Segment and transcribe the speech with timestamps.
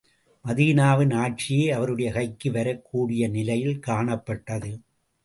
[0.45, 4.71] மதீனாவின் ஆட்சியே அவருடைய கைக்கு வரக் கூடிய நிலையில் காணப்பட்டது.